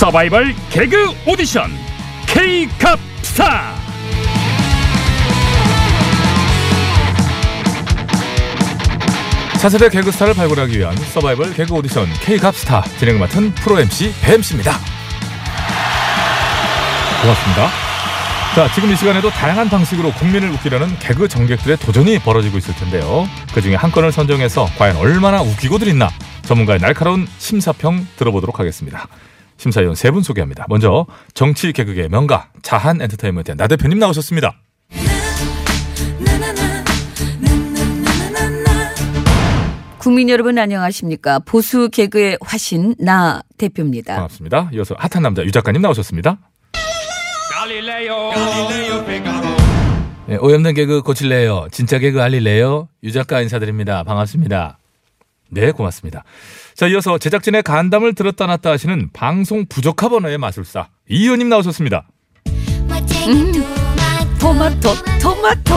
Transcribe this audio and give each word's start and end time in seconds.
서바이벌 0.00 0.54
개그 0.70 1.10
오디션 1.26 1.70
K캅스타 2.26 3.74
차세대 9.60 9.90
개그스타를 9.90 10.32
발굴하기 10.32 10.78
위한 10.78 10.96
서바이벌 10.96 11.52
개그 11.52 11.74
오디션 11.74 12.06
K갑스타 12.24 12.80
진행을 12.98 13.20
맡은 13.20 13.54
프로 13.56 13.78
MC 13.78 14.14
뱀씨입니다. 14.22 14.72
고맙습니다. 17.20 17.68
자, 18.54 18.72
지금 18.74 18.90
이 18.90 18.96
시간에도 18.96 19.28
다양한 19.28 19.68
방식으로 19.68 20.12
국민을 20.12 20.48
웃기려는 20.52 20.98
개그 20.98 21.28
정객들의 21.28 21.76
도전이 21.76 22.20
벌어지고 22.20 22.56
있을 22.56 22.74
텐데요. 22.76 23.28
그 23.52 23.60
중에 23.60 23.74
한 23.74 23.90
건을 23.90 24.12
선정해서 24.12 24.64
과연 24.78 24.96
얼마나 24.96 25.42
웃기고들 25.42 25.88
있나 25.88 26.08
전문가의 26.44 26.80
날카로운 26.80 27.28
심사평 27.36 28.06
들어보도록 28.16 28.60
하겠습니다. 28.60 29.06
심사위원 29.60 29.94
세 29.94 30.10
분 30.10 30.22
소개합니다. 30.22 30.64
먼저 30.68 31.06
정치 31.34 31.72
개그계 31.72 32.08
명가 32.08 32.48
자한 32.62 33.00
엔터테인먼트의 33.02 33.56
나 33.56 33.66
대표님 33.68 33.98
나오셨습니다. 33.98 34.56
국민 39.98 40.30
여러분 40.30 40.58
안녕하십니까. 40.58 41.40
보수 41.40 41.90
개그의 41.90 42.38
화신 42.40 42.94
나 42.98 43.42
대표입니다. 43.58 44.14
반갑습니다. 44.14 44.70
이어서 44.72 44.94
핫한 44.98 45.22
남자 45.22 45.44
유 45.44 45.52
작가님 45.52 45.82
나오셨습니다. 45.82 46.38
네, 50.26 50.36
오염된 50.36 50.74
개그 50.74 51.02
고칠래요. 51.02 51.68
진짜 51.70 51.98
개그 51.98 52.22
알릴래요. 52.22 52.88
유 53.04 53.12
작가 53.12 53.42
인사드립니다. 53.42 54.02
반갑습니다. 54.04 54.78
네, 55.50 55.72
고맙습니다. 55.72 56.24
자, 56.74 56.86
이어서 56.86 57.18
제작진의 57.18 57.62
간담을 57.62 58.14
들었다 58.14 58.46
놨다 58.46 58.70
하시는 58.70 59.10
방송 59.12 59.66
부적합 59.66 60.12
언어의 60.12 60.38
마술사 60.38 60.88
이 61.08 61.24
의원님 61.24 61.48
나오셨습니다. 61.48 62.08
토마토, 64.40 64.88
토마토. 65.20 65.74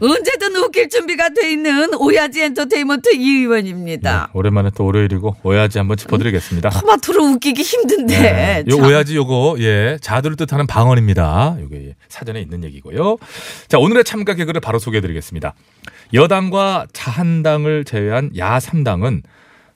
언제든 0.00 0.54
웃길 0.56 0.88
준비가 0.88 1.28
돼 1.30 1.50
있는 1.50 1.92
오야지 1.94 2.40
엔터테인먼트 2.42 3.14
이 3.16 3.38
의원입니다. 3.40 4.26
네, 4.26 4.30
오랜만에 4.32 4.70
또 4.76 4.84
월요일이고 4.86 5.36
오야지 5.42 5.78
한번 5.78 5.96
짚어드리겠습니다. 5.96 6.70
토마토로 6.70 7.24
웃기기 7.32 7.62
힘든데. 7.62 8.18
네, 8.18 8.64
요 8.68 8.76
참. 8.76 8.84
오야지 8.86 9.16
요거 9.16 9.56
예 9.60 9.98
자두를 10.00 10.36
뜻하는 10.36 10.66
방언입니다. 10.68 11.56
요게 11.60 11.76
예, 11.88 11.94
사전에 12.08 12.40
있는 12.40 12.62
얘기고요. 12.64 13.16
자 13.66 13.78
오늘의 13.78 14.04
참가 14.04 14.34
개그를 14.34 14.60
바로 14.60 14.78
소개해드리겠습니다. 14.78 15.54
여당과 16.14 16.86
자한당을 16.92 17.84
제외한 17.84 18.30
야 18.38 18.58
3당은 18.58 19.22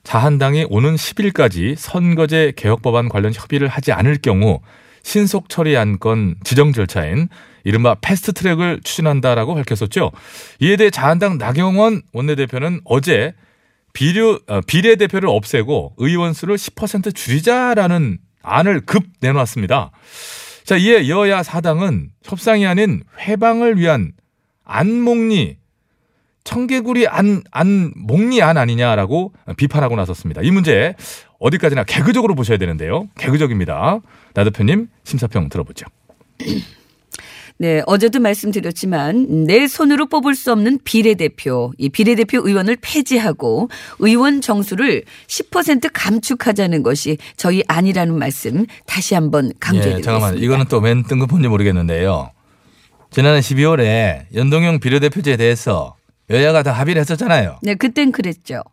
자한당이 0.03 0.67
오는 0.69 0.95
10일까지 0.95 1.75
선거제 1.77 2.53
개혁 2.55 2.81
법안 2.81 3.09
관련 3.09 3.33
협의를 3.33 3.67
하지 3.67 3.91
않을 3.91 4.19
경우 4.21 4.61
신속 5.03 5.49
처리 5.49 5.75
안건 5.77 6.35
지정 6.43 6.71
절차인 6.73 7.27
이른바 7.63 7.95
패스트 7.95 8.33
트랙을 8.33 8.81
추진한다라고 8.83 9.55
밝혔었죠. 9.55 10.11
이에 10.59 10.75
대해 10.75 10.89
자한당 10.89 11.37
나경원 11.37 12.01
원내대표는 12.13 12.81
어제 12.85 13.33
비례, 13.93 14.21
어, 14.21 14.61
비례대표를 14.65 15.27
없애고 15.29 15.95
의원 15.97 16.33
수를 16.33 16.55
10% 16.55 17.13
줄이자라는 17.13 18.19
안을 18.43 18.81
급 18.81 19.03
내놨습니다. 19.19 19.91
자, 20.63 20.77
이에 20.77 21.09
여야 21.09 21.43
사당은 21.43 22.09
협상이 22.23 22.65
아닌 22.65 23.03
회방을 23.19 23.77
위한 23.77 24.13
안목리 24.63 25.57
청개구리 26.43 27.07
안, 27.07 27.43
안, 27.51 27.93
목리 27.95 28.41
안 28.41 28.57
아니냐라고 28.57 29.33
비판하고 29.57 29.95
나섰습니다. 29.95 30.41
이 30.41 30.49
문제 30.51 30.95
어디까지나 31.39 31.83
개그적으로 31.83 32.35
보셔야 32.35 32.57
되는데요. 32.57 33.07
개그적입니다. 33.17 33.99
나 34.33 34.43
대표님 34.43 34.87
심사평 35.03 35.49
들어보죠. 35.49 35.85
네, 37.61 37.83
어제도 37.85 38.19
말씀드렸지만 38.19 39.45
내 39.45 39.67
손으로 39.67 40.07
뽑을 40.07 40.33
수 40.33 40.51
없는 40.51 40.79
비례대표, 40.83 41.71
이 41.77 41.89
비례대표 41.89 42.39
의원을 42.43 42.75
폐지하고 42.81 43.69
의원 43.99 44.41
정수를 44.41 45.03
10% 45.27 45.91
감축하자는 45.93 46.81
것이 46.81 47.19
저희 47.37 47.61
안이라는 47.67 48.17
말씀 48.17 48.65
다시 48.87 49.13
한번 49.13 49.51
강조해 49.59 49.89
예, 49.89 49.91
드리겠습니다. 49.97 50.11
잠깐만. 50.11 50.43
이거는 50.43 50.65
또 50.69 50.79
웬 50.79 51.03
뜬금포인지 51.03 51.49
모르겠는데요. 51.49 52.31
지난해 53.11 53.41
12월에 53.41 54.23
연동형 54.33 54.79
비례대표제에 54.79 55.37
대해서 55.37 55.95
여야가 56.31 56.63
다 56.63 56.71
합의를 56.71 56.99
했었잖아요. 57.01 57.59
네, 57.61 57.75
그땐 57.75 58.11
그랬죠. 58.11 58.63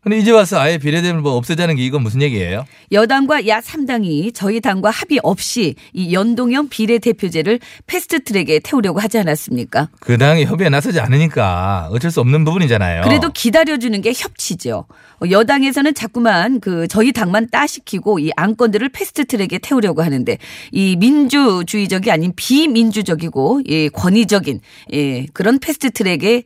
근데 0.00 0.16
이제 0.16 0.30
와서 0.30 0.60
아예 0.60 0.78
비례대표를 0.78 1.20
뭐 1.20 1.32
없애자는 1.32 1.74
게 1.74 1.84
이건 1.84 2.04
무슨 2.04 2.22
얘기예요? 2.22 2.64
여당과 2.92 3.48
야 3.48 3.60
3당이 3.60 4.32
저희 4.32 4.60
당과 4.60 4.90
합의 4.90 5.18
없이 5.24 5.74
이 5.92 6.14
연동형 6.14 6.68
비례대표제를 6.68 7.58
패스트트랙에 7.86 8.60
태우려고 8.60 9.00
하지 9.00 9.18
않았습니까? 9.18 9.88
그 9.98 10.16
당이 10.16 10.44
협의에 10.44 10.68
나서지 10.68 11.00
않으니까 11.00 11.88
어쩔 11.90 12.12
수 12.12 12.20
없는 12.20 12.44
부분이잖아요. 12.44 13.02
그래도 13.02 13.30
기다려주는 13.30 14.00
게 14.00 14.12
협치죠. 14.14 14.86
어, 15.20 15.24
여당에서는 15.28 15.92
자꾸만 15.94 16.60
그 16.60 16.86
저희 16.86 17.12
당만 17.12 17.48
따시키고 17.48 18.20
이 18.20 18.30
안건들을 18.36 18.90
패스트트랙에 18.90 19.58
태우려고 19.60 20.02
하는데 20.02 20.38
이 20.70 20.94
민주주의적이 20.96 22.12
아닌 22.12 22.32
비민주적이고 22.36 23.62
이 23.66 23.90
권위적인 23.92 24.60
예, 24.92 25.26
그런 25.32 25.58
패스트트랙에 25.58 26.44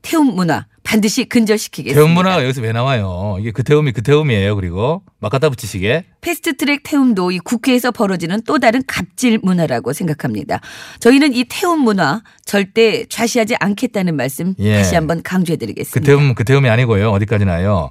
태움 0.00 0.34
문화 0.34 0.66
반드시 0.86 1.24
근절시키겠습니다. 1.24 2.00
태움 2.00 2.14
문화가 2.14 2.44
여기서 2.44 2.62
왜 2.62 2.70
나와요? 2.70 3.36
이게 3.40 3.50
그 3.50 3.64
태움이 3.64 3.90
그 3.90 4.02
태움이에요. 4.02 4.54
그리고 4.54 5.02
막 5.18 5.30
갖다 5.32 5.48
붙이시게. 5.48 6.04
패스트트랙 6.20 6.84
태움도 6.84 7.32
이 7.32 7.40
국회에서 7.40 7.90
벌어지는 7.90 8.40
또 8.46 8.60
다른 8.60 8.82
갑질 8.86 9.40
문화라고 9.42 9.92
생각합니다. 9.92 10.60
저희는 11.00 11.34
이 11.34 11.44
태움 11.48 11.80
문화 11.80 12.22
절대 12.44 13.04
좌시하지 13.06 13.56
않겠다는 13.58 14.14
말씀 14.14 14.54
예. 14.60 14.76
다시 14.76 14.94
한번 14.94 15.18
그 15.18 15.22
강조해드리겠습니다. 15.24 16.06
태움 16.06 16.34
그 16.36 16.44
태움이 16.44 16.68
아니고요. 16.68 17.10
어디까지나요. 17.10 17.90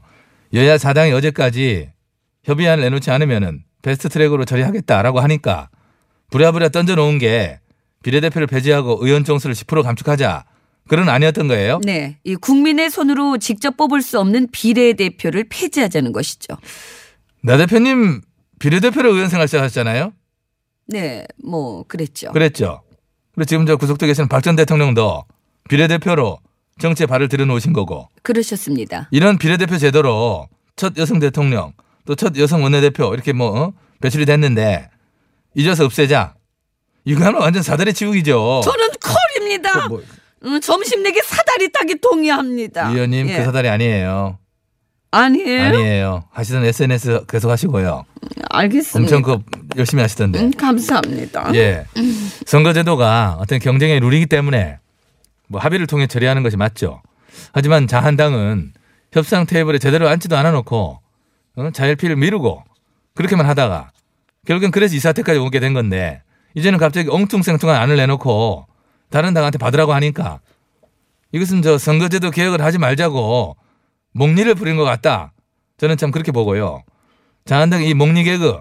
여야 0.54 0.78
사당이 0.78 1.12
어제까지 1.12 1.90
협의안을 2.46 2.86
내놓지 2.86 3.12
않으면은 3.12 3.64
베스트 3.82 4.08
트랙으로 4.08 4.46
처리하겠다라고 4.46 5.20
하니까 5.20 5.70
부랴부랴 6.32 6.70
던져놓은 6.70 7.18
게 7.18 7.60
비례대표를 8.04 8.48
폐지하고 8.48 9.00
의원 9.02 9.26
정수를 9.26 9.54
10% 9.54 9.84
감축하자 9.84 10.46
그런 10.88 11.10
아니었던 11.10 11.48
거예요. 11.48 11.80
네, 11.84 12.20
이 12.24 12.36
국민의 12.36 12.90
손으로 12.90 13.38
직접 13.38 13.76
뽑을 13.78 14.02
수 14.02 14.20
없는 14.20 14.50
비례대표를 14.52 15.46
폐지하자는 15.50 16.12
것이죠. 16.12 16.56
나 17.42 17.58
대표님 17.58 18.22
비례대표로 18.60 19.14
의원 19.14 19.30
생활 19.30 19.48
시작하셨잖아요. 19.48 20.14
네, 20.88 21.26
뭐 21.44 21.84
그랬죠. 21.88 22.32
그랬죠. 22.32 22.82
그리고 23.34 23.46
지금 23.46 23.66
저 23.66 23.76
구속돼 23.76 24.08
계시는 24.08 24.28
박 24.30 24.42
전 24.42 24.56
대통령도 24.56 25.26
비례대표로 25.70 26.40
정치에 26.80 27.06
발을 27.08 27.28
들여놓으신 27.30 27.74
거고 27.74 28.10
그러셨습니다. 28.22 29.08
이런 29.12 29.38
비례대표 29.38 29.78
제도로 29.78 30.48
첫 30.76 30.98
여성 30.98 31.20
대통령 31.20 31.74
또 32.06 32.16
첫 32.16 32.38
여성 32.38 32.62
원내대표 32.64 33.14
이렇게 33.14 33.34
뭐 33.34 33.60
어? 33.60 33.74
배출이 34.02 34.26
됐는데 34.26 34.90
잊어서 35.56 35.86
없애자. 35.86 36.36
이거는 37.06 37.40
완전 37.40 37.64
사다리 37.64 37.94
치우기죠. 37.94 38.62
저는 38.64 38.88
콜입니다. 39.02 39.88
뭐, 39.88 40.02
음, 40.46 40.62
점심 40.62 41.04
내기 41.04 41.22
사다리 41.22 41.72
타기 41.72 42.00
동의합니다. 42.00 42.90
의원님 42.90 43.30
예. 43.30 43.38
그 43.38 43.44
사다리 43.46 43.68
아니에요. 43.70 44.38
아니에요? 45.12 45.64
아니에요. 45.64 46.24
하시던 46.32 46.66
SNS 46.66 47.26
계속 47.28 47.50
하시고요. 47.50 48.06
알겠습니다. 48.50 49.16
엄청 49.16 49.22
그 49.22 49.44
열심히 49.78 50.02
하시던데. 50.02 50.40
음, 50.40 50.52
감사합니다. 50.52 51.54
예. 51.56 51.86
선거제도가 52.46 53.38
어떤 53.40 53.60
경쟁의 53.60 54.00
룰이기 54.02 54.26
때문에 54.26 54.80
뭐 55.48 55.62
합의를 55.62 55.88
통해 55.88 56.08
처리하는 56.08 56.44
것이 56.44 56.58
맞죠. 56.58 57.02
하지만 57.54 57.88
자한당은 57.88 58.74
협상 59.14 59.46
테이블에 59.46 59.80
제대로 59.80 60.10
앉지도 60.10 60.36
않아 60.36 60.52
놓고 60.52 61.00
어? 61.58 61.70
자율피를 61.72 62.18
미루고 62.18 62.64
그렇게만 63.14 63.46
하다가 63.46 63.92
결국엔 64.46 64.72
그래서 64.72 64.96
이 64.96 65.00
사태까지 65.00 65.40
오게 65.40 65.60
된 65.60 65.74
건데 65.74 66.22
이제는 66.56 66.78
갑자기 66.78 67.10
엉뚱생뚱한 67.10 67.76
안을 67.76 67.96
내놓고 67.96 68.68
다른 69.16 69.34
당한테 69.34 69.58
받으라고 69.58 69.94
하니까 69.94 70.42
이것은 71.32 71.62
저 71.62 71.78
선거제도 71.78 72.32
개혁을 72.32 72.62
하지 72.62 72.78
말자고 72.78 73.56
목리를 74.12 74.54
부린 74.56 74.76
것 74.76 74.84
같다. 74.84 75.32
저는 75.78 75.96
참 75.96 76.12
그렇게 76.12 76.34
보고요. 76.34 76.84
자한당이 77.46 77.88
이 77.88 77.94
목리 77.94 78.26
개그 78.26 78.60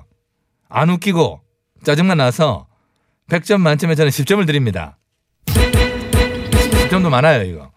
안 0.68 0.90
웃기고 0.90 1.40
짜증만 1.82 2.18
나서 2.18 2.68
100점 3.30 3.62
만점에 3.62 3.96
저는 3.96 4.12
10점을 4.12 4.46
드립니다. 4.46 4.96
10점도 5.46 7.08
많아요, 7.08 7.42
이거. 7.42 7.72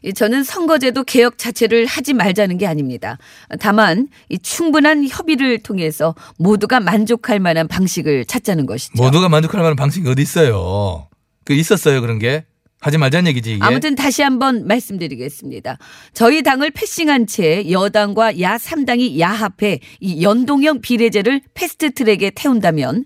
이 0.00 0.14
저는 0.14 0.44
선거제도 0.44 1.04
개혁 1.04 1.36
자체를 1.36 1.84
하지 1.84 2.14
말자는 2.14 2.56
게 2.56 2.66
아닙니다. 2.66 3.18
다만 3.60 4.08
이 4.30 4.38
충분한 4.38 5.06
협의를 5.06 5.62
통해서 5.62 6.14
모두가 6.38 6.80
만족할 6.80 7.40
만한 7.40 7.68
방식을 7.68 8.24
찾자는 8.24 8.64
것이죠. 8.64 8.94
모두가 8.96 9.28
만족할 9.28 9.60
만한 9.60 9.76
방식이 9.76 10.08
어디 10.08 10.22
있어요? 10.22 11.08
그 11.44 11.52
있었어요, 11.54 12.00
그런 12.00 12.18
게? 12.18 12.44
하지 12.80 12.98
말자는 12.98 13.28
얘기지 13.28 13.54
이게. 13.54 13.64
아무튼 13.64 13.94
다시 13.94 14.22
한번 14.22 14.66
말씀드리겠습니다. 14.66 15.78
저희 16.14 16.42
당을 16.42 16.72
패싱한 16.72 17.28
채 17.28 17.70
여당과 17.70 18.40
야 18.40 18.56
3당이 18.56 19.20
야합해 19.20 19.78
이 20.00 20.22
연동형 20.24 20.80
비례제를 20.80 21.42
패스트트랙에 21.54 22.32
태운다면 22.34 23.04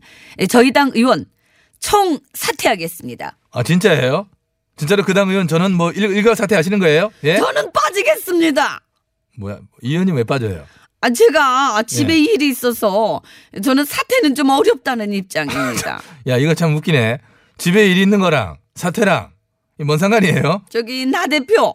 저희 0.48 0.72
당 0.72 0.90
의원 0.94 1.26
총 1.78 2.18
사퇴하겠습니다. 2.32 3.36
아 3.52 3.62
진짜예요? 3.62 4.28
진짜로 4.78 5.02
그 5.04 5.12
당 5.12 5.28
의원 5.28 5.46
저는 5.46 5.72
뭐 5.74 5.92
일, 5.92 6.04
일가 6.04 6.34
사퇴하시는 6.34 6.78
거예요? 6.78 7.10
예? 7.24 7.36
저는 7.36 7.70
빠지겠습니다. 7.72 8.80
뭐야 9.38 9.58
이 9.82 9.90
의원님 9.90 10.14
왜 10.16 10.24
빠져요? 10.24 10.64
아, 11.02 11.10
제가 11.10 11.82
집에 11.82 12.14
예. 12.14 12.18
일이 12.18 12.48
있어서 12.48 13.20
저는 13.62 13.84
사퇴는 13.84 14.34
좀 14.34 14.48
어렵다는 14.48 15.12
입장입니다. 15.12 16.00
야 16.28 16.38
이거 16.38 16.54
참 16.54 16.74
웃기네. 16.76 17.18
집에 17.58 17.90
일 17.90 17.98
있는 17.98 18.20
거랑 18.20 18.58
사퇴랑 18.74 19.30
이뭔 19.80 19.98
상관이에요? 19.98 20.62
저기 20.70 21.06
나 21.06 21.26
대표 21.26 21.72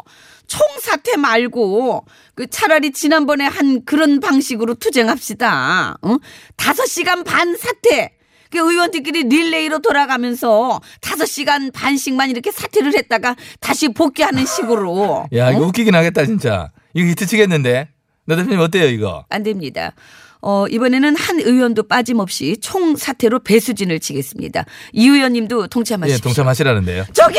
총사퇴 0.47 1.17
말고 1.17 2.05
그 2.35 2.47
차라리 2.47 2.91
지난번에 2.91 3.45
한 3.45 3.85
그런 3.85 4.19
방식으로 4.19 4.75
투쟁합시다. 4.75 5.97
어? 6.01 6.17
다섯 6.57 6.85
시간 6.85 7.23
반 7.23 7.55
사퇴. 7.55 8.15
그 8.49 8.57
의원들끼리 8.57 9.23
릴레이로 9.29 9.79
돌아가면서 9.79 10.81
다섯 10.99 11.25
시간 11.25 11.71
반씩만 11.71 12.29
이렇게 12.29 12.51
사퇴를 12.51 12.93
했다가 12.97 13.37
다시 13.61 13.87
복귀하는 13.89 14.45
식으로. 14.45 15.27
야 15.33 15.51
이거 15.51 15.61
어? 15.61 15.67
웃기긴 15.67 15.95
하겠다 15.95 16.25
진짜. 16.25 16.69
이거 16.93 17.07
히트 17.07 17.27
치겠는데? 17.27 17.87
나 18.25 18.35
대표님 18.35 18.59
어때요 18.59 18.87
이거? 18.87 19.25
안 19.29 19.43
됩니다. 19.43 19.93
어, 20.41 20.67
이번에는 20.67 21.15
한 21.15 21.39
의원도 21.39 21.83
빠짐없이 21.83 22.57
총 22.61 22.95
사퇴로 22.95 23.39
배수진을 23.39 23.99
치겠습니다. 23.99 24.65
이 24.93 25.07
의원님도 25.07 25.63
예 25.63 25.67
동참하십시오. 25.67 26.23
동참하시라는데요. 26.23 27.05
저기 27.13 27.37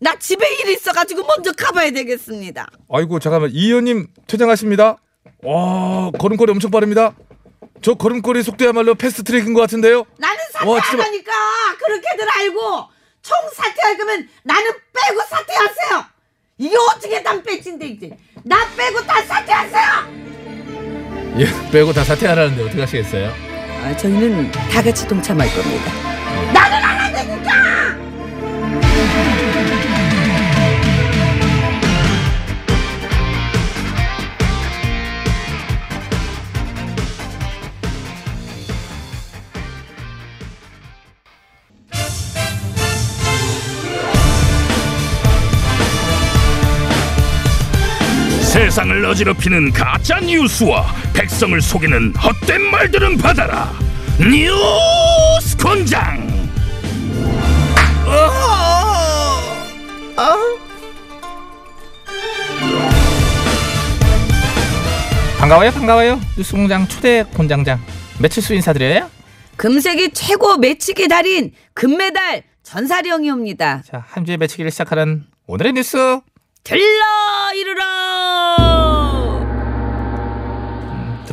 나 0.00 0.14
집에 0.18 0.46
일 0.60 0.70
있어가지고 0.70 1.24
먼저 1.26 1.52
가봐야 1.52 1.90
되겠습니다. 1.92 2.66
아이고 2.90 3.18
잠깐만 3.20 3.50
이 3.52 3.66
의원님 3.66 4.08
퇴장하십니다. 4.26 4.98
와 5.42 6.10
걸음걸이 6.18 6.50
엄청 6.52 6.70
빠릅니다. 6.70 7.14
저 7.80 7.94
걸음걸이 7.94 8.42
속도야말로 8.42 8.94
패스트 8.94 9.24
트랙인 9.24 9.54
것 9.54 9.60
같은데요. 9.62 10.04
나는 10.18 10.38
사퇴하다니까 10.52 11.32
그렇게들 11.78 12.26
알고 12.30 12.60
총 13.22 13.36
사퇴할 13.54 13.96
거면 13.98 14.28
나는 14.42 14.70
빼고 14.72 15.20
사퇴하세요. 15.28 16.04
이게 16.58 16.76
어떻게 16.76 17.20
난 17.20 17.42
빼진데 17.42 17.86
이제 17.86 18.10
나 18.42 18.56
빼고 18.76 19.02
다 19.06 19.22
사퇴하세요. 19.22 20.33
예 21.38 21.46
빼고 21.72 21.92
다 21.92 22.04
사퇴하라는데 22.04 22.62
어떻게 22.64 22.80
하시겠어요? 22.80 23.32
아, 23.82 23.96
저희는 23.96 24.50
다 24.52 24.82
같이 24.82 25.06
동참할 25.06 25.48
겁니다. 25.54 25.92
나는 26.52 26.76
안 26.76 26.98
한다니까. 27.00 28.03
세상을 48.74 49.04
어지럽히는 49.04 49.70
가짜 49.70 50.18
뉴스와 50.18 50.84
백성을 51.14 51.60
속이는 51.60 52.12
헛된 52.16 52.60
말들은 52.60 53.18
받아라. 53.18 53.72
뉴스 54.18 55.56
권장. 55.56 56.26
반가워요 65.38 65.70
반가워요 65.72 66.20
뉴스공장 66.36 66.88
초대 66.88 67.24
본장장 67.30 67.80
매칠수 68.20 68.54
인사드려요. 68.54 69.10
금색이 69.56 70.12
최고 70.12 70.56
매치기 70.56 71.08
달인 71.08 71.52
금메달 71.74 72.42
전사령이옵니다. 72.62 73.82
자 73.86 74.04
한 74.08 74.24
주의 74.24 74.36
매치기를 74.36 74.70
시작하는 74.70 75.24
오늘의 75.46 75.74
뉴스 75.74 75.96
들러 76.64 76.82
이르러. 77.54 78.53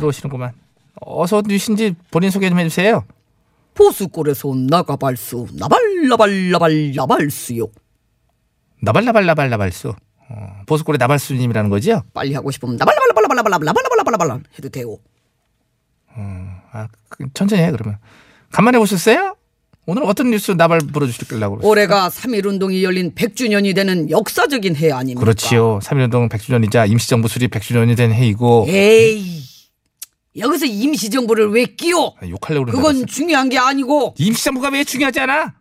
들어오시는구만. 0.02 0.52
어서 1.00 1.42
뉴신지 1.46 1.94
본인 2.10 2.30
소개 2.30 2.48
좀 2.48 2.58
해주세요. 2.58 3.04
보수골에서 3.74 4.48
온 4.48 4.66
나가발수 4.66 5.46
나발나발나발 5.54 6.92
나발수요. 6.94 7.66
나발나발나발나발수. 8.82 9.94
어, 10.28 10.62
보수골의 10.66 10.98
나발수님이라는 10.98 11.70
거죠? 11.70 12.02
빨리 12.12 12.34
하고 12.34 12.50
싶으면 12.50 12.76
나발나발나발나발나발나발나발나발 12.76 14.40
해도 14.58 14.68
돼요. 14.68 14.96
아, 16.72 16.88
그, 17.08 17.24
천천히 17.32 17.62
해 17.62 17.70
그러면. 17.70 17.98
간만에 18.50 18.78
오셨어요? 18.78 19.36
오늘 19.84 20.04
어떤 20.04 20.30
뉴스 20.30 20.52
나발 20.52 20.80
그러세요? 21.56 21.68
올해가 21.70 22.08
3.1운동이 22.08 22.82
열린 22.82 23.14
100주년이 23.14 23.74
되는 23.74 24.08
역사적인 24.10 24.76
해 24.76 24.92
아닙니까? 24.92 25.20
그렇지요. 25.20 25.80
3.1운동 25.80 26.28
100주년이자 26.28 26.88
임시정부 26.88 27.26
수립 27.26 27.50
100주년이 27.50 27.96
된 27.96 28.12
해이고 28.12 28.66
에이, 28.68 29.31
여기서 30.36 30.66
임시정부를 30.66 31.50
왜 31.50 31.64
끼워? 31.66 32.14
아, 32.20 32.26
욕하려고 32.28 32.66
그러는 32.66 32.72
그건 32.72 33.06
중요한 33.06 33.48
게 33.48 33.58
아니고 33.58 34.14
임시정부가 34.18 34.68
왜 34.70 34.84
중요하지 34.84 35.20
않아? 35.20 35.54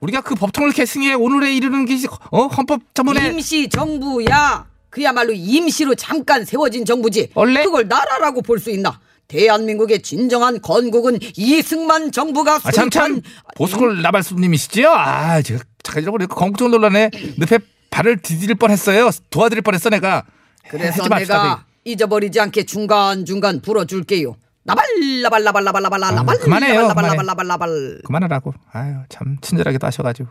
우리가 0.00 0.20
그 0.22 0.34
법통을 0.34 0.72
계승해 0.72 1.14
오늘에 1.14 1.54
이르는 1.54 1.84
게 1.84 1.96
어? 2.30 2.46
헌법 2.46 2.80
저번에 2.94 3.26
임시정부야. 3.30 4.66
그야말로 4.90 5.32
임시로 5.34 5.94
잠깐 5.94 6.44
세워진 6.44 6.84
정부지. 6.84 7.30
원래? 7.34 7.64
그걸 7.64 7.88
나라라고 7.88 8.42
볼 8.42 8.58
수 8.58 8.70
있나? 8.70 9.00
대한민국의 9.28 10.00
진정한 10.02 10.62
건국은 10.62 11.18
이승만 11.36 12.12
정부가 12.12 12.60
아, 12.64 12.70
참, 12.70 12.88
참. 12.88 13.12
수립한 13.16 13.22
보수골 13.56 14.00
나발수님이시지요? 14.00 14.88
아, 14.90 15.42
제가 15.42 15.62
잠깐 15.82 16.02
잃어버리고 16.04 16.34
건국정 16.34 16.70
논란에 16.70 17.10
늪에 17.36 17.58
발을 17.90 18.22
디딜 18.22 18.54
뻔했어요. 18.54 19.10
도와드릴 19.28 19.60
뻔했어, 19.62 19.90
내가. 19.90 20.24
그래서 20.70 21.06
내가 21.08 21.64
잊어버리지 21.92 22.38
않게 22.40 22.64
중간중간 22.64 23.60
불어줄게요. 23.60 24.36
나발 24.64 24.84
나발 25.22 25.42
나발 25.44 25.64
나발 25.64 25.82
나발 25.82 26.00
나발 26.00 26.36
아유, 26.36 26.40
그만해요, 26.40 26.82
나발 26.88 26.94
그만해. 26.94 27.08
나발 27.16 27.26
나발 27.26 27.46
나발 27.46 27.98
그만하라고. 28.04 28.54
아유, 28.72 28.96
참 29.08 29.38
친절하게도 29.40 29.86
하셔가지고. 29.86 30.28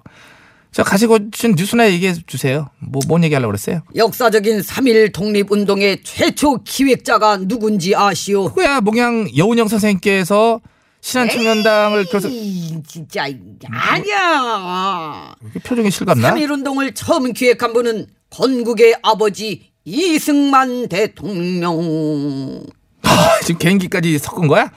저 0.71 0.83
가지고 0.83 1.31
준 1.31 1.54
뉴스나 1.56 1.89
얘기해 1.89 2.13
주세요. 2.27 2.69
뭐, 2.80 3.01
뭔 3.07 3.24
얘기하려고 3.24 3.50
그랬어요? 3.50 3.81
역사적인 3.95 4.59
3.1 4.59 5.12
독립운동의 5.13 6.04
최초 6.04 6.62
기획자가 6.63 7.38
누군지 7.38 7.95
아시오? 7.95 8.53
그야 8.53 8.79
몽양 8.81 9.29
여운영 9.36 9.67
선생님께서 9.70 10.62
신한청년당을 11.01 12.05
그래서 12.10 12.27
이, 12.29 12.84
진짜 12.86 13.24
아니야. 13.72 15.34
이렇게 15.41 15.60
표정이 15.60 15.89
실감나? 15.89 16.34
3.1운동을 16.34 16.93
처음 16.93 17.34
기획한 17.34 17.74
분은 17.74 18.08
건국의 18.29 18.98
아버지 19.01 19.72
이승만 19.89 20.89
대통령. 20.89 22.62
아, 23.03 23.39
지금 23.46 23.58
개인기까지 23.58 24.17
섞은 24.17 24.50
거야? 24.50 24.70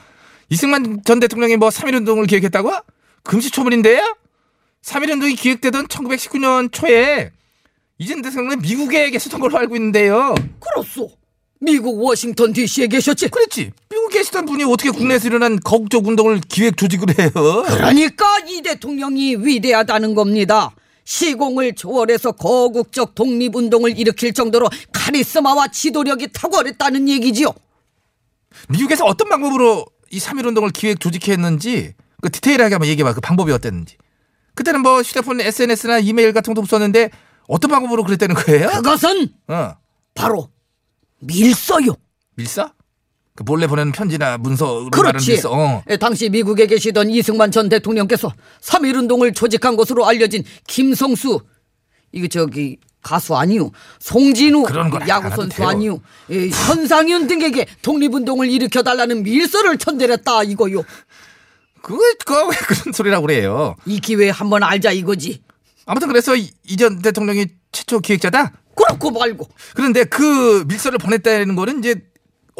이승만 0.47 1.01
전 1.03 1.19
대통령이 1.19 1.57
뭐 1.57 1.67
3.1운동을 1.67 2.29
기획했다고? 2.29 2.71
금시초문인데요? 3.23 4.15
3.1운동이 4.81 5.37
기획되던 5.37 5.87
1919년 5.87 6.71
초에 6.71 7.31
이전 7.97 8.21
대통령은 8.21 8.61
미국에 8.61 9.09
계셨던 9.09 9.41
걸로 9.41 9.57
알고 9.57 9.75
있는데요. 9.75 10.33
그렇소. 10.61 11.11
미국 11.59 12.01
워싱턴 12.01 12.53
DC에 12.53 12.87
계셨지. 12.87 13.27
그렇지. 13.27 13.71
미국에 13.89 14.19
계시던 14.19 14.45
분이 14.45 14.63
어떻게 14.63 14.91
국내에서 14.91 15.27
일어난 15.27 15.59
거국적 15.59 16.07
운동을 16.07 16.39
기획 16.47 16.77
조직을 16.77 17.19
해요? 17.19 17.31
그러니까 17.67 18.25
이 18.47 18.61
대통령이 18.61 19.35
위대하다는 19.35 20.15
겁니다. 20.15 20.71
시공을 21.03 21.75
초월해서 21.75 22.33
거국적 22.33 23.15
독립운동을 23.15 23.97
일으킬 23.97 24.33
정도로 24.33 24.69
카리스마와 24.93 25.67
지도력이 25.69 26.31
탁월했다는 26.33 27.09
얘기지요. 27.09 27.53
미국에서 28.69 29.05
어떤 29.05 29.29
방법으로 29.29 29.85
이 30.11 30.19
3.1 30.19 30.47
운동을 30.47 30.71
기획 30.71 30.99
조직했는지 30.99 31.93
그 32.21 32.29
디테일하게 32.29 32.75
한번 32.75 32.89
얘기해봐. 32.89 33.13
그 33.13 33.21
방법이 33.21 33.51
어땠는지. 33.51 33.97
그때는 34.53 34.81
뭐 34.81 35.01
휴대폰 35.01 35.41
SNS나 35.41 35.99
이메일 35.99 36.33
같은 36.33 36.53
것도 36.53 36.61
없었는데 36.61 37.09
어떤 37.47 37.71
방법으로 37.71 38.03
그랬다는 38.03 38.35
거예요? 38.35 38.69
그것은 38.69 39.29
어. 39.47 39.73
바로 40.13 40.49
밀서요. 41.19 41.95
밀사? 42.35 42.73
그 43.35 43.43
몰래 43.43 43.65
보내는 43.67 43.91
편지나 43.91 44.37
문서 44.37 44.89
그렇지. 44.91 45.41
어. 45.47 45.83
에, 45.87 45.97
당시 45.97 46.29
미국에 46.29 46.67
계시던 46.67 47.09
이승만 47.09 47.51
전 47.51 47.69
대통령께서 47.69 48.33
3.1 48.61 48.95
운동을 48.97 49.33
조직한 49.33 49.75
것으로 49.75 50.05
알려진 50.05 50.43
김성수 50.67 51.39
이거 52.11 52.27
저기 52.27 52.77
가수 53.01 53.35
아니요 53.35 53.71
송진우 53.99 54.65
야구 55.07 55.29
선수. 55.35 55.63
아니요 55.65 56.01
에, 56.29 56.49
현상윤 56.49 57.27
등에게 57.27 57.65
독립운동을 57.81 58.49
일으켜 58.49 58.83
달라는 58.83 59.23
밀서를 59.23 59.77
전달했다 59.77 60.43
이거요 60.43 60.83
그거 61.81 61.99
그거 62.19 62.47
왜 62.47 62.55
그런 62.57 62.93
소리라고 62.93 63.25
그래요? 63.25 63.75
이 63.85 63.99
기회에 63.99 64.29
한번 64.29 64.61
알자 64.61 64.91
이거지 64.91 65.41
아무튼 65.85 66.09
그래서 66.09 66.35
이전 66.35 67.01
대통령이 67.01 67.47
최초 67.71 67.99
기획자다. 67.99 68.51
그렇고 68.75 69.11
말고 69.11 69.47
그런데 69.75 70.03
그 70.03 70.63
밀서를 70.67 70.97
보냈다는 70.97 71.55
거는 71.55 71.79
이제 71.79 71.95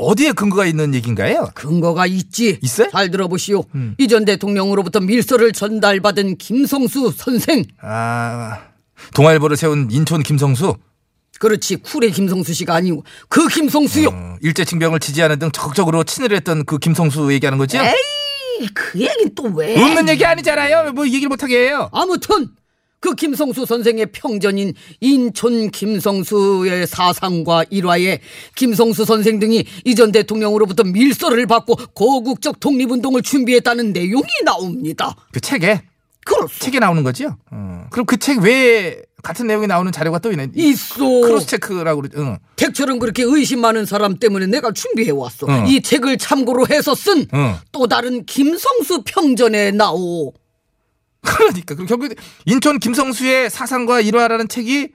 어디에 0.02 0.32
근거가 0.32 0.66
있는 0.66 0.94
얘기인가요? 0.96 1.50
근거가 1.54 2.06
있지. 2.08 2.60
있어요? 2.62 2.90
잘 2.92 3.12
들어보시오. 3.12 3.64
음. 3.76 3.96
이전 3.98 4.26
대통령으로부터 4.26 5.00
밀서를 5.00 5.52
전달받은 5.54 6.38
김성수 6.38 7.14
선생. 7.16 7.64
아 7.82 8.60
동아일보를 9.14 9.58
세운 9.58 9.88
인촌 9.92 10.24
김성수 10.24 10.76
그렇지 11.40 11.78
쿨의 11.78 12.12
김성수 12.12 12.54
씨가 12.54 12.76
아니고 12.76 13.04
그 13.28 13.48
김성수요. 13.48 14.10
어, 14.10 14.38
일제 14.42 14.64
징병을 14.64 15.00
지지하는 15.00 15.40
등 15.40 15.52
적극적으로 15.52 16.04
친을 16.04 16.34
했던 16.34 16.66
그 16.66 16.78
김성수 16.78 17.34
얘기하는 17.34 17.58
거죠? 17.58 17.80
에이 17.80 18.68
그 18.76 19.00
얘긴 19.00 19.34
또 19.34 19.44
왜? 19.56 19.76
없는 19.82 20.08
얘기 20.10 20.24
아니잖아요. 20.24 20.94
뭐 20.94 21.06
얘기를 21.08 21.30
못하게 21.30 21.66
해요. 21.68 21.90
아무튼 21.94 22.50
그 23.02 23.16
김성수 23.16 23.66
선생의 23.66 24.06
평전인 24.14 24.74
인촌 25.00 25.72
김성수의 25.72 26.86
사상과 26.86 27.66
일화에 27.72 28.20
김성수 28.56 29.06
선생 29.06 29.40
등이 29.40 29.66
이전 29.86 30.12
대통령으로부터 30.12 30.84
밀서를 30.84 31.48
받고 31.48 31.76
거국적 31.96 32.60
독립운동을 32.60 33.24
준비했다는 33.24 33.92
내용이 33.92 34.28
나옵니다. 34.46 35.16
그 35.34 35.42
책에 35.42 35.82
그렇소. 36.24 36.60
책에 36.60 36.78
나오는 36.80 37.02
거죠. 37.04 37.36
어. 37.50 37.86
그럼 37.90 38.06
그 38.06 38.18
책 38.18 38.40
외에 38.42 38.98
같은 39.24 39.48
내용이 39.48 39.66
나오는 39.68 39.92
자료가 39.92 40.20
또 40.20 40.32
있네. 40.32 40.50
있어. 40.56 40.98
cross 41.00 41.48
check라고 41.48 42.02
그러죠. 42.02 42.20
응. 42.22 42.38
댁처럼 42.56 43.00
그렇게 43.00 43.24
의심 43.24 43.62
많은 43.62 43.86
사람 43.88 44.18
때문에 44.18 44.46
내가 44.48 44.72
준비해 44.72 45.10
왔어. 45.12 45.48
어. 45.48 45.66
이 45.68 45.82
책을 45.82 46.20
참고로 46.20 46.68
해서 46.70 46.94
쓴 46.94 47.15
또 47.15 47.28
어. 47.74 47.88
다른 47.88 48.26
김성수 48.26 49.04
평전에 49.06 49.72
나오. 49.72 50.34
그러니까 51.26 51.76
그럼 51.76 51.88
결국 51.88 52.14
인천 52.46 52.80
김성수의 52.80 53.50
사상과 53.50 54.02
일화라는 54.02 54.48
책이 54.48 54.90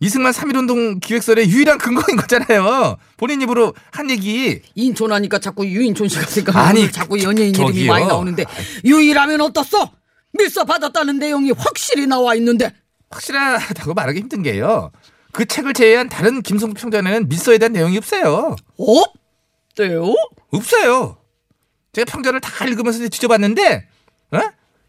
이승만 0.00 0.32
3.1운동 0.32 1.00
기획설의 1.00 1.48
유일한 1.48 1.78
근거인 1.78 2.16
거잖아요. 2.16 2.96
본인 3.16 3.40
입으로 3.40 3.72
한 3.92 4.10
얘기. 4.10 4.60
인촌하니까 4.74 5.38
자꾸 5.38 5.64
유인촌 5.64 6.08
씨가 6.08 6.26
생각나고 6.26 6.66
아니, 6.68 6.90
자꾸 6.90 7.22
연예인 7.22 7.54
이름이 7.54 7.68
저기요. 7.68 7.92
많이 7.92 8.06
나오는데 8.06 8.44
유일하면 8.84 9.40
어떻소? 9.40 9.88
밀서 10.32 10.64
받았다는 10.64 11.18
내용이 11.18 11.52
확실히 11.52 12.06
나와 12.06 12.34
있는데 12.34 12.74
확실하다고 13.10 13.94
말하기 13.94 14.18
힘든 14.18 14.42
게요. 14.42 14.90
그 15.30 15.46
책을 15.46 15.72
제외한 15.72 16.08
다른 16.08 16.42
김성수 16.42 16.74
평전에는 16.74 17.28
밀서에 17.28 17.58
대한 17.58 17.72
내용이 17.72 17.96
없어요. 17.96 18.56
없대요? 18.76 20.14
없어요. 20.50 21.16
제가 21.92 22.10
평전을 22.10 22.40
다 22.40 22.64
읽으면서 22.66 23.06
뒤져봤는데, 23.08 23.86
어? 24.32 24.40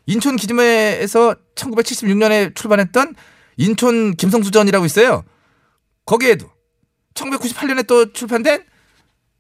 인촌 0.06 0.36
기지매에서 0.36 1.36
1976년에 1.56 2.56
출版했던 2.56 3.16
인촌 3.58 4.16
김성수전이라고 4.16 4.86
있어요. 4.86 5.24
거기에도 6.06 6.50
1998년에 7.14 7.88
또 7.88 8.12
출판된 8.12 8.66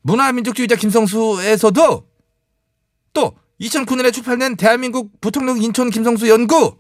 문화민족주의자 0.01 0.75
김성수에서도 0.75 2.07
또 3.13 3.37
2009년에 3.59 4.13
출판된 4.13 4.57
대한민국 4.57 5.19
부통령 5.21 5.61
인촌 5.61 5.89
김성수 5.89 6.29
연구 6.29 6.77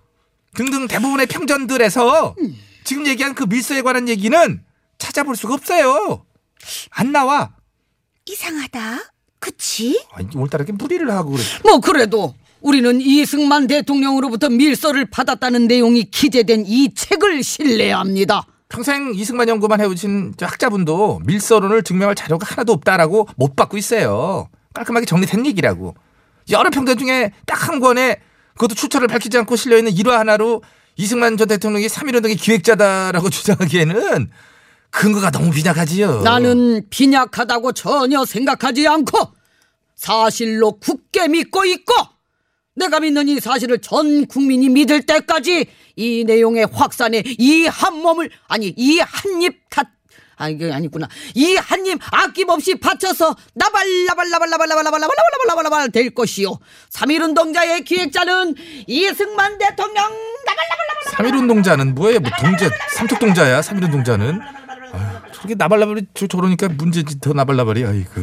등등 0.55 0.87
대부분의 0.87 1.27
평전들에서 1.27 2.35
지금 2.83 3.07
얘기한 3.07 3.33
그 3.33 3.43
밀서에 3.43 3.81
관한 3.81 4.07
얘기는 4.09 4.63
찾아볼 4.97 5.35
수가 5.35 5.55
없어요. 5.55 6.25
안 6.91 7.11
나와. 7.11 7.55
이상하다. 8.25 8.99
그치? 9.39 10.05
아니, 10.13 10.29
오늘따라 10.35 10.63
이렇게 10.63 10.71
무리를 10.73 11.09
하고 11.11 11.31
그래. 11.31 11.43
뭐 11.63 11.79
그래도 11.79 12.35
우리는 12.63 13.01
이승만 13.01 13.67
대통령으로부터 13.67 14.49
밀서를 14.49 15.05
받았다는 15.05 15.67
내용이 15.67 16.05
기재된 16.05 16.63
이 16.65 16.93
책을 16.93 17.43
신뢰합니다. 17.43 18.45
평생 18.69 19.11
이승만 19.13 19.49
연구만 19.49 19.81
해오신 19.81 20.35
저 20.37 20.45
학자분도 20.45 21.21
밀서론을 21.25 21.83
증명할 21.83 22.15
자료가 22.15 22.47
하나도 22.49 22.71
없다라고 22.71 23.27
못 23.35 23.55
받고 23.57 23.77
있어요. 23.77 24.47
깔끔하게 24.73 25.05
정리된 25.05 25.45
얘기라고. 25.45 25.93
여러 26.51 26.69
평전 26.69 26.97
중에 26.97 27.31
딱 27.45 27.67
한 27.67 27.79
권에 27.81 28.17
그것도 28.53 28.75
출처를 28.75 29.07
밝히지 29.07 29.37
않고 29.39 29.55
실려있는 29.55 29.91
일화 29.93 30.19
하나로 30.19 30.63
이승만 30.95 31.37
전 31.37 31.47
대통령이 31.49 31.87
3.1운동의 31.87 32.39
기획자다라고 32.39 33.29
주장하기에는 33.31 34.29
근거가 34.89 35.31
너무 35.31 35.51
빈약하지요. 35.51 36.21
나는 36.21 36.83
빈약하다고 36.89 37.73
전혀 37.73 38.23
생각하지 38.25 38.87
않고 38.87 39.33
사실로 39.95 40.73
굳게 40.79 41.27
믿고 41.27 41.65
있고 41.65 41.93
내가 42.75 42.99
믿는 42.99 43.29
이 43.29 43.39
사실을 43.39 43.77
전 43.79 44.25
국민이 44.25 44.67
믿을 44.69 45.03
때까지 45.03 45.67
이 45.95 46.23
내용의 46.25 46.67
확산에 46.71 47.21
이 47.25 47.67
한 47.67 48.01
몸을 48.01 48.29
아니 48.47 48.73
이 48.75 48.99
한입 48.99 49.61
다 49.69 49.83
아, 50.35 50.49
이게 50.49 50.71
아니구나. 50.73 51.07
이한입 51.35 51.99
아낌없이 52.11 52.79
바쳐서 52.79 53.35
나발나발나발나발나발나발나발나발나발나발나발 53.53 55.91
될 55.91 56.09
것이요. 56.09 56.57
3.1운동자의 56.89 57.85
기획자는 57.85 58.55
이승만 58.87 59.59
대통령 59.59 60.03
나발나발나발 60.45 61.13
3.1운동자는 61.13 61.93
뭐예요? 61.93 62.19
뭐 62.19 62.31
동자, 62.39 62.67
삼척동자야, 62.97 63.61
3.1운동자는. 63.61 64.41
아유, 64.41 65.31
저렇게 65.33 65.53
나발나발이 65.55 66.07
저, 66.15 66.25
저러니까 66.27 66.67
문제지 66.69 67.19
더 67.19 67.33
나발나발이. 67.33 67.85
아이고. 67.85 68.21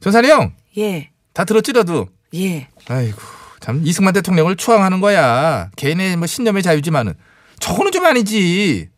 전산이 0.00 0.28
형, 0.30 0.54
예, 0.78 1.10
다 1.34 1.44
들었지, 1.44 1.72
너도? 1.72 2.06
예. 2.34 2.68
아이고 2.88 3.18
참 3.60 3.80
이승만 3.84 4.14
대통령을 4.14 4.56
추앙하는 4.56 5.00
거야. 5.00 5.70
개인의 5.76 6.16
뭐 6.16 6.26
신념의 6.26 6.62
자유지만은 6.62 7.14
저거는 7.58 7.92
좀 7.92 8.04
아니지. 8.04 8.88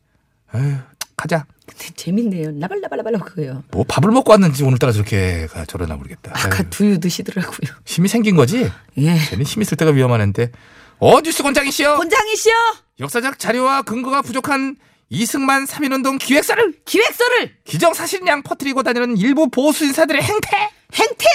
아유 0.52 0.76
가자. 1.16 1.46
근데 1.66 1.88
재밌네요. 1.94 2.52
나발나발나발 2.52 3.12
그거요. 3.20 3.62
뭐 3.70 3.84
밥을 3.86 4.10
먹고 4.10 4.32
왔는지 4.32 4.64
오늘따라 4.64 4.92
저렇게 4.92 5.46
가 5.46 5.64
저러나 5.64 5.96
모르겠다. 5.96 6.32
아까 6.34 6.56
아유, 6.58 6.70
두유 6.70 6.98
드시더라고요. 7.00 7.70
힘이 7.84 8.08
생긴 8.08 8.36
거지. 8.36 8.70
예. 8.98 9.18
괜히 9.28 9.44
힘이 9.44 9.62
있을 9.62 9.76
때가 9.76 9.90
위험한 9.92 10.20
앤데. 10.20 10.50
어 10.98 11.20
뉴스 11.20 11.42
권장이시여. 11.42 11.96
권장이시여 11.96 12.54
역사적 13.00 13.38
자료와 13.38 13.82
근거가 13.82 14.22
부족한 14.22 14.76
이승만 15.08 15.64
3.1운동 15.64 16.18
기획사를 16.18 16.74
기획서를 16.84 17.54
기정사실량 17.64 18.42
퍼뜨리고 18.42 18.82
다니는 18.82 19.16
일부 19.16 19.48
보수 19.48 19.84
인사들의 19.84 20.22
행태. 20.22 20.70
행태 20.94 21.26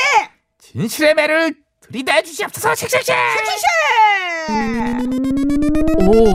진실의 0.60 1.16
매를 1.16 1.56
들이대 1.92 2.24
주시옵소서. 2.24 2.76
씩씩씩. 2.76 3.14
오, 6.02 6.30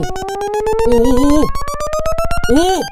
오, 0.91 1.41
오. 2.53 2.83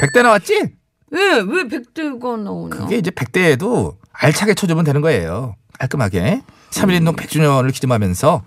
백대 0.00 0.22
나왔지? 0.22 0.72
왜, 1.10 1.40
왜 1.46 1.68
백대가 1.68 2.36
나오나? 2.36 2.76
그게 2.76 2.96
이제 2.96 3.10
100대에도 3.10 3.96
알차게 4.12 4.54
쳐주면 4.54 4.84
되는 4.84 5.00
거예요. 5.00 5.56
깔끔하게. 5.78 6.42
3.1운동 6.70 7.16
100주년을 7.16 7.72
기념하면서. 7.72 8.42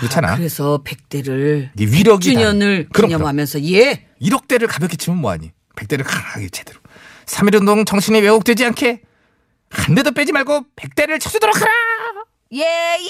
그렇잖아. 0.00 0.36
그래서 0.36 0.80
백대를 0.84 1.70
이게 1.78 1.86
위력이 1.96 2.34
100주년을 2.34 2.92
그럼, 2.92 3.08
기념하면서 3.10 3.62
예. 3.64 4.06
1억 4.20 4.48
대를 4.48 4.66
가볍게 4.66 4.96
치면 4.96 5.20
뭐하니? 5.20 5.52
100대를 5.76 6.02
강하게 6.04 6.48
제대로. 6.50 6.80
3.1운동 7.26 7.86
정신이 7.86 8.20
왜곡되지 8.20 8.64
않게 8.66 9.02
한 9.70 9.94
대도 9.94 10.12
빼지 10.12 10.32
말고 10.32 10.62
100대를 10.76 11.20
쳐주도록 11.20 11.54
하라! 11.60 11.70
예, 12.54 12.96
이. 13.00 13.08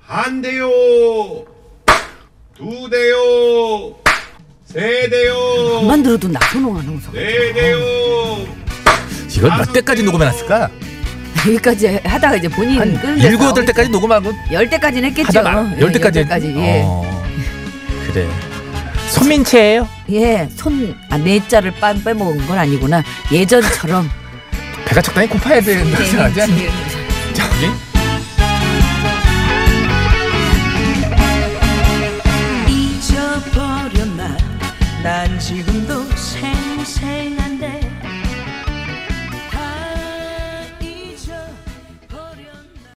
한 0.00 0.42
대요, 0.42 0.68
두 2.56 2.88
대요, 2.90 3.96
세 4.66 5.08
대요, 5.08 5.82
만 5.86 6.02
들어도 6.02 6.28
나선홍 6.28 6.78
아나운서. 6.78 7.10
네 7.12 7.52
대요. 7.52 7.78
이걸 9.34 9.50
몇 9.56 9.72
대까지 9.72 10.02
녹음해놨을까? 10.02 10.70
여기까지 11.48 11.86
하다가 12.04 12.36
이제 12.36 12.48
본인 12.48 12.78
한 12.78 13.00
끄는 13.00 13.18
일곱 13.18 13.44
여덟 13.46 13.64
대까지 13.64 13.88
녹음하고 13.90 14.32
열 14.52 14.68
대까지는 14.68 15.08
했겠죠. 15.10 15.38
하다 15.40 15.50
말. 15.50 15.80
열 15.80 15.88
예, 15.88 15.92
대까지. 15.92 16.18
열 16.20 16.24
대까지. 16.26 16.54
예. 16.56 16.82
어, 16.84 17.24
그래. 18.06 18.28
손민채예요 19.08 19.88
예, 20.10 20.48
손, 20.56 20.96
아, 21.10 21.18
네 21.18 21.46
자를 21.48 21.72
빤 21.72 22.02
빼먹은 22.02 22.46
건 22.46 22.58
아니구나. 22.58 23.02
예전처럼. 23.32 24.08
배가 24.92 25.00
적당히 25.00 25.26
고파야 25.26 25.58
되는 25.58 25.90
거 25.90 26.04
생각하지 26.04 26.42
않니? 26.42 26.68
저기? 27.32 27.70
잊어버렸나 32.68 34.36
난 35.02 35.38
지금도 35.38 35.71